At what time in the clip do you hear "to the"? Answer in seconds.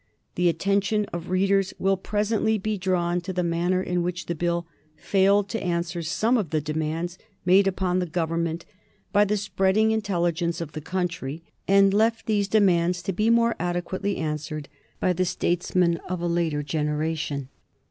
3.21-3.43